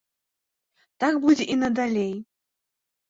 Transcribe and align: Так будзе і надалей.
Так 1.05 1.13
будзе 1.25 1.45
і 1.57 1.61
надалей. 1.67 2.13